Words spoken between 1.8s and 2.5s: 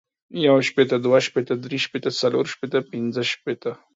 شپیته، څلور